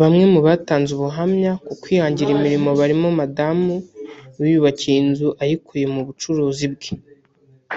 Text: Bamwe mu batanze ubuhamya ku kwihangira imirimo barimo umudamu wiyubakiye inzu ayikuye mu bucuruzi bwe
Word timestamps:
Bamwe 0.00 0.24
mu 0.32 0.40
batanze 0.46 0.90
ubuhamya 0.96 1.52
ku 1.66 1.72
kwihangira 1.82 2.28
imirimo 2.36 2.70
barimo 2.80 3.06
umudamu 3.12 3.74
wiyubakiye 4.40 4.96
inzu 5.04 5.28
ayikuye 5.42 5.84
mu 5.94 6.00
bucuruzi 6.06 6.66
bwe 6.74 6.90